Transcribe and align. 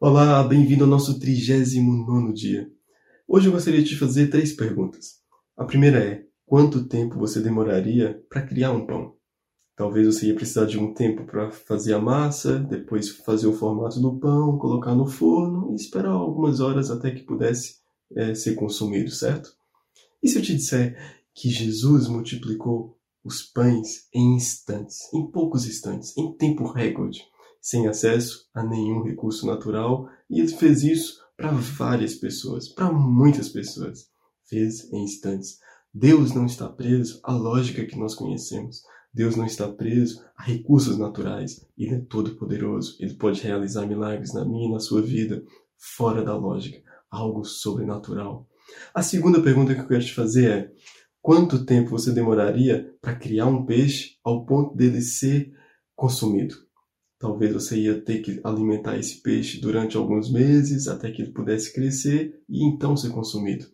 Olá, 0.00 0.42
bem-vindo 0.42 0.82
ao 0.82 0.90
nosso 0.90 1.20
39 1.20 2.32
dia. 2.32 2.68
Hoje 3.28 3.46
eu 3.46 3.52
gostaria 3.52 3.80
de 3.80 3.90
te 3.90 3.96
fazer 3.96 4.26
três 4.26 4.52
perguntas. 4.52 5.20
A 5.56 5.64
primeira 5.64 6.02
é: 6.02 6.24
quanto 6.44 6.88
tempo 6.88 7.16
você 7.16 7.40
demoraria 7.40 8.20
para 8.28 8.42
criar 8.42 8.72
um 8.72 8.84
pão? 8.84 9.14
Talvez 9.76 10.06
você 10.06 10.26
ia 10.26 10.34
precisar 10.34 10.66
de 10.66 10.76
um 10.76 10.92
tempo 10.92 11.24
para 11.24 11.52
fazer 11.52 11.94
a 11.94 12.00
massa, 12.00 12.58
depois 12.58 13.08
fazer 13.08 13.46
o 13.46 13.52
formato 13.52 14.00
do 14.00 14.18
pão, 14.18 14.58
colocar 14.58 14.96
no 14.96 15.06
forno 15.06 15.70
e 15.70 15.76
esperar 15.76 16.10
algumas 16.10 16.58
horas 16.58 16.90
até 16.90 17.12
que 17.12 17.22
pudesse 17.22 17.76
é, 18.16 18.34
ser 18.34 18.56
consumido, 18.56 19.12
certo? 19.12 19.54
E 20.20 20.28
se 20.28 20.36
eu 20.36 20.42
te 20.42 20.56
disser 20.56 21.22
que 21.32 21.48
Jesus 21.48 22.08
multiplicou 22.08 22.98
os 23.22 23.42
pães 23.42 24.08
em 24.12 24.34
instantes, 24.34 25.08
em 25.14 25.24
poucos 25.30 25.66
instantes, 25.66 26.16
em 26.16 26.32
tempo 26.32 26.66
recorde? 26.66 27.22
Sem 27.64 27.86
acesso 27.86 28.46
a 28.52 28.62
nenhum 28.62 29.02
recurso 29.02 29.46
natural, 29.46 30.06
e 30.28 30.38
ele 30.38 30.48
fez 30.48 30.82
isso 30.82 31.24
para 31.34 31.50
várias 31.50 32.14
pessoas, 32.14 32.68
para 32.68 32.92
muitas 32.92 33.48
pessoas. 33.48 34.10
Fez 34.46 34.92
em 34.92 35.02
instantes. 35.02 35.58
Deus 35.92 36.34
não 36.34 36.44
está 36.44 36.68
preso 36.68 37.20
à 37.24 37.32
lógica 37.32 37.86
que 37.86 37.98
nós 37.98 38.14
conhecemos. 38.14 38.82
Deus 39.14 39.34
não 39.34 39.46
está 39.46 39.66
preso 39.66 40.22
a 40.36 40.42
recursos 40.42 40.98
naturais. 40.98 41.66
Ele 41.78 41.94
é 41.94 42.00
todo 42.00 42.36
poderoso. 42.36 42.98
Ele 43.00 43.14
pode 43.14 43.40
realizar 43.40 43.86
milagres 43.86 44.34
na 44.34 44.44
minha 44.44 44.68
e 44.68 44.72
na 44.72 44.78
sua 44.78 45.00
vida, 45.00 45.42
fora 45.78 46.22
da 46.22 46.36
lógica, 46.36 46.82
algo 47.10 47.44
sobrenatural. 47.44 48.46
A 48.92 49.02
segunda 49.02 49.40
pergunta 49.40 49.74
que 49.74 49.80
eu 49.80 49.88
quero 49.88 50.04
te 50.04 50.12
fazer 50.12 50.50
é: 50.50 50.72
quanto 51.22 51.64
tempo 51.64 51.88
você 51.88 52.12
demoraria 52.12 52.94
para 53.00 53.16
criar 53.16 53.46
um 53.46 53.64
peixe 53.64 54.18
ao 54.22 54.44
ponto 54.44 54.76
dele 54.76 55.00
ser 55.00 55.50
consumido? 55.96 56.63
Talvez 57.24 57.54
você 57.54 57.80
ia 57.80 57.98
ter 58.02 58.20
que 58.20 58.38
alimentar 58.44 58.98
esse 58.98 59.22
peixe 59.22 59.58
durante 59.58 59.96
alguns 59.96 60.30
meses 60.30 60.86
até 60.86 61.10
que 61.10 61.22
ele 61.22 61.32
pudesse 61.32 61.72
crescer 61.72 62.38
e 62.46 62.62
então 62.62 62.94
ser 62.94 63.12
consumido. 63.12 63.64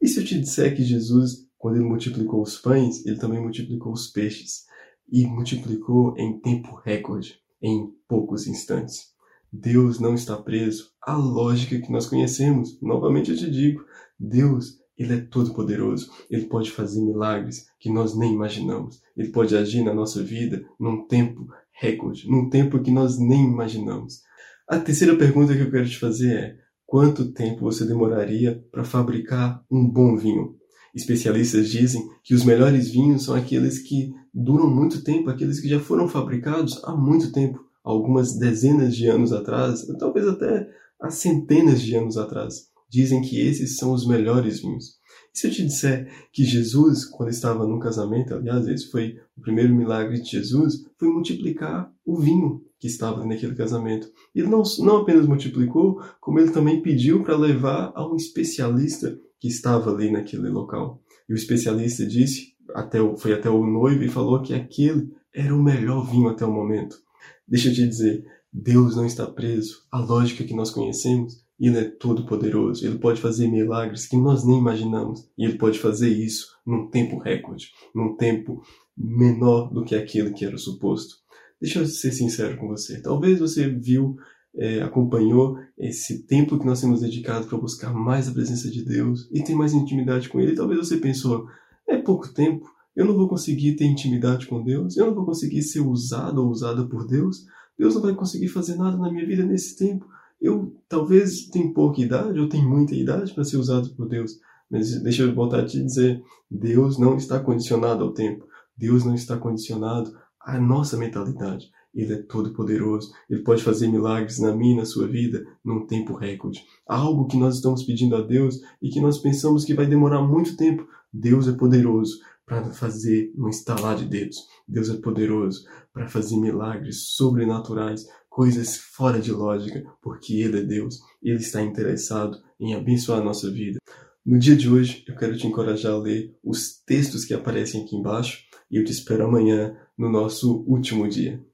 E 0.00 0.08
se 0.08 0.18
eu 0.18 0.24
te 0.24 0.40
disser 0.40 0.74
que 0.74 0.82
Jesus, 0.82 1.46
quando 1.58 1.76
ele 1.76 1.84
multiplicou 1.84 2.40
os 2.40 2.56
pães, 2.56 3.04
ele 3.04 3.18
também 3.18 3.42
multiplicou 3.42 3.92
os 3.92 4.06
peixes 4.06 4.64
e 5.12 5.26
multiplicou 5.26 6.14
em 6.16 6.40
tempo 6.40 6.80
recorde, 6.82 7.38
em 7.60 7.92
poucos 8.08 8.46
instantes? 8.46 9.08
Deus 9.52 10.00
não 10.00 10.14
está 10.14 10.38
preso 10.38 10.90
à 11.02 11.14
lógica 11.14 11.78
que 11.78 11.92
nós 11.92 12.06
conhecemos. 12.06 12.80
Novamente 12.80 13.32
eu 13.32 13.36
te 13.36 13.50
digo, 13.50 13.84
Deus 14.18 14.78
ele 14.98 15.14
é 15.14 15.20
todo 15.20 15.54
poderoso. 15.54 16.10
Ele 16.28 16.46
pode 16.46 16.70
fazer 16.70 17.00
milagres 17.00 17.68
que 17.78 17.88
nós 17.88 18.16
nem 18.16 18.32
imaginamos. 18.32 19.00
Ele 19.16 19.28
pode 19.28 19.54
agir 19.54 19.84
na 19.84 19.94
nossa 19.94 20.22
vida 20.22 20.66
num 20.80 21.06
tempo 21.06 21.46
recorde, 21.78 22.28
num 22.28 22.48
tempo 22.48 22.82
que 22.82 22.90
nós 22.90 23.18
nem 23.18 23.44
imaginamos. 23.44 24.20
A 24.68 24.78
terceira 24.78 25.16
pergunta 25.16 25.54
que 25.54 25.62
eu 25.62 25.70
quero 25.70 25.88
te 25.88 25.98
fazer 25.98 26.34
é: 26.34 26.56
quanto 26.84 27.32
tempo 27.32 27.60
você 27.60 27.84
demoraria 27.84 28.62
para 28.70 28.84
fabricar 28.84 29.64
um 29.70 29.88
bom 29.88 30.16
vinho? 30.16 30.56
Especialistas 30.94 31.70
dizem 31.70 32.02
que 32.24 32.34
os 32.34 32.44
melhores 32.44 32.90
vinhos 32.90 33.24
são 33.24 33.34
aqueles 33.34 33.78
que 33.78 34.12
duram 34.34 34.68
muito 34.68 35.02
tempo, 35.04 35.30
aqueles 35.30 35.60
que 35.60 35.68
já 35.68 35.78
foram 35.78 36.08
fabricados 36.08 36.82
há 36.84 36.94
muito 36.96 37.30
tempo, 37.32 37.60
algumas 37.84 38.36
dezenas 38.36 38.96
de 38.96 39.06
anos 39.06 39.32
atrás, 39.32 39.86
talvez 39.98 40.26
até 40.26 40.68
há 41.00 41.10
centenas 41.10 41.80
de 41.80 41.94
anos 41.94 42.16
atrás. 42.16 42.68
Dizem 42.90 43.20
que 43.20 43.40
esses 43.40 43.76
são 43.76 43.92
os 43.92 44.06
melhores 44.06 44.60
vinhos. 44.60 44.97
Se 45.38 45.46
eu 45.46 45.52
te 45.52 45.64
disser 45.64 46.10
que 46.32 46.42
Jesus, 46.42 47.04
quando 47.04 47.28
estava 47.28 47.64
num 47.64 47.78
casamento, 47.78 48.34
aliás, 48.34 48.66
esse 48.66 48.90
foi 48.90 49.20
o 49.36 49.40
primeiro 49.40 49.72
milagre 49.72 50.20
de 50.20 50.28
Jesus, 50.28 50.84
foi 50.98 51.06
multiplicar 51.06 51.92
o 52.04 52.16
vinho 52.16 52.60
que 52.76 52.88
estava 52.88 53.24
naquele 53.24 53.54
casamento. 53.54 54.10
Ele 54.34 54.48
não, 54.48 54.64
não 54.80 54.96
apenas 54.96 55.28
multiplicou, 55.28 56.02
como 56.20 56.40
ele 56.40 56.50
também 56.50 56.82
pediu 56.82 57.22
para 57.22 57.36
levar 57.36 57.92
a 57.94 58.04
um 58.04 58.16
especialista 58.16 59.16
que 59.38 59.46
estava 59.46 59.92
ali 59.92 60.10
naquele 60.10 60.48
local. 60.48 61.00
E 61.28 61.32
o 61.32 61.36
especialista 61.36 62.04
disse, 62.04 62.54
até 62.74 63.00
o, 63.00 63.16
foi 63.16 63.32
até 63.32 63.48
o 63.48 63.64
noivo 63.64 64.02
e 64.02 64.08
falou 64.08 64.42
que 64.42 64.52
aquele 64.52 65.08
era 65.32 65.54
o 65.54 65.62
melhor 65.62 66.04
vinho 66.10 66.28
até 66.28 66.44
o 66.44 66.52
momento. 66.52 66.98
Deixa 67.46 67.68
eu 67.68 67.74
te 67.74 67.86
dizer, 67.86 68.26
Deus 68.52 68.96
não 68.96 69.06
está 69.06 69.24
preso 69.24 69.84
à 69.92 70.00
lógica 70.00 70.42
que 70.42 70.54
nós 70.54 70.72
conhecemos 70.72 71.46
ele 71.66 71.78
é 71.78 71.84
todo 71.84 72.24
poderoso, 72.24 72.86
ele 72.86 72.98
pode 72.98 73.20
fazer 73.20 73.48
milagres 73.48 74.06
que 74.06 74.16
nós 74.16 74.44
nem 74.44 74.58
imaginamos, 74.58 75.28
e 75.36 75.44
ele 75.44 75.58
pode 75.58 75.78
fazer 75.78 76.08
isso 76.08 76.56
num 76.64 76.88
tempo 76.88 77.18
recorde, 77.18 77.72
num 77.94 78.16
tempo 78.16 78.62
menor 78.96 79.72
do 79.72 79.84
que 79.84 79.94
aquele 79.94 80.32
que 80.32 80.44
era 80.44 80.56
suposto. 80.56 81.16
Deixa 81.60 81.80
eu 81.80 81.86
ser 81.86 82.12
sincero 82.12 82.56
com 82.56 82.68
você. 82.68 83.00
Talvez 83.02 83.40
você 83.40 83.68
viu, 83.68 84.16
é, 84.54 84.80
acompanhou 84.82 85.58
esse 85.76 86.24
tempo 86.24 86.58
que 86.58 86.66
nós 86.66 86.80
temos 86.80 87.00
dedicado 87.00 87.46
para 87.46 87.58
buscar 87.58 87.92
mais 87.92 88.28
a 88.28 88.32
presença 88.32 88.70
de 88.70 88.84
Deus 88.84 89.28
e 89.32 89.42
ter 89.42 89.54
mais 89.54 89.72
intimidade 89.72 90.28
com 90.28 90.40
Ele. 90.40 90.54
Talvez 90.54 90.78
você 90.78 90.98
pensou, 90.98 91.48
é 91.88 91.96
pouco 91.96 92.32
tempo, 92.32 92.66
eu 92.94 93.04
não 93.04 93.14
vou 93.14 93.28
conseguir 93.28 93.74
ter 93.74 93.84
intimidade 93.84 94.46
com 94.46 94.62
Deus, 94.62 94.96
eu 94.96 95.06
não 95.06 95.14
vou 95.14 95.24
conseguir 95.24 95.62
ser 95.62 95.80
usado 95.80 96.42
ou 96.42 96.50
usada 96.50 96.86
por 96.86 97.06
Deus, 97.06 97.46
Deus 97.78 97.94
não 97.94 98.02
vai 98.02 98.14
conseguir 98.14 98.48
fazer 98.48 98.76
nada 98.76 98.96
na 98.96 99.10
minha 99.10 99.26
vida 99.26 99.44
nesse 99.44 99.76
tempo. 99.76 100.06
Eu 100.40 100.74
talvez 100.88 101.46
tenha 101.48 101.72
pouca 101.72 102.00
idade 102.00 102.38
ou 102.38 102.48
tenha 102.48 102.66
muita 102.66 102.94
idade 102.94 103.34
para 103.34 103.44
ser 103.44 103.56
usado 103.56 103.90
por 103.90 104.08
Deus, 104.08 104.38
mas 104.70 105.00
deixa 105.02 105.22
eu 105.22 105.34
voltar 105.34 105.60
a 105.60 105.66
te 105.66 105.82
dizer: 105.82 106.22
Deus 106.50 106.98
não 106.98 107.16
está 107.16 107.40
condicionado 107.40 108.04
ao 108.04 108.12
tempo, 108.12 108.46
Deus 108.76 109.04
não 109.04 109.14
está 109.14 109.36
condicionado 109.36 110.16
à 110.40 110.60
nossa 110.60 110.96
mentalidade. 110.96 111.70
Ele 111.94 112.12
é 112.12 112.22
todo 112.22 112.52
poderoso, 112.52 113.10
ele 113.28 113.42
pode 113.42 113.62
fazer 113.62 113.88
milagres 113.88 114.38
na 114.38 114.54
minha 114.54 114.74
e 114.74 114.76
na 114.76 114.84
sua 114.84 115.08
vida 115.08 115.44
num 115.64 115.86
tempo 115.86 116.14
recorde. 116.14 116.64
Algo 116.86 117.26
que 117.26 117.36
nós 117.36 117.56
estamos 117.56 117.82
pedindo 117.82 118.14
a 118.14 118.20
Deus 118.20 118.60
e 118.80 118.90
que 118.90 119.00
nós 119.00 119.18
pensamos 119.18 119.64
que 119.64 119.74
vai 119.74 119.86
demorar 119.86 120.22
muito 120.22 120.56
tempo. 120.56 120.86
Deus 121.12 121.48
é 121.48 121.52
poderoso 121.52 122.20
para 122.46 122.64
fazer 122.70 123.32
um 123.36 123.48
estalar 123.48 123.96
de 123.96 124.04
dedos. 124.04 124.46
Deus 124.66 124.90
é 124.90 124.96
poderoso 124.96 125.64
para 125.92 126.08
fazer 126.08 126.36
milagres 126.36 127.08
sobrenaturais 127.08 128.06
coisas 128.38 128.76
fora 128.76 129.18
de 129.18 129.32
lógica, 129.32 129.84
porque 130.00 130.34
Ele 130.34 130.60
é 130.60 130.62
Deus 130.62 131.00
e 131.20 131.28
Ele 131.28 131.40
está 131.40 131.60
interessado 131.60 132.40
em 132.60 132.72
abençoar 132.72 133.18
a 133.18 133.24
nossa 133.24 133.50
vida. 133.50 133.80
No 134.24 134.38
dia 134.38 134.54
de 134.54 134.70
hoje, 134.70 135.04
eu 135.08 135.16
quero 135.16 135.36
te 135.36 135.44
encorajar 135.44 135.90
a 135.90 135.98
ler 135.98 136.38
os 136.40 136.80
textos 136.86 137.24
que 137.24 137.34
aparecem 137.34 137.82
aqui 137.82 137.96
embaixo 137.96 138.44
e 138.70 138.76
eu 138.76 138.84
te 138.84 138.92
espero 138.92 139.24
amanhã 139.24 139.76
no 139.98 140.08
nosso 140.08 140.62
último 140.68 141.08
dia. 141.08 141.44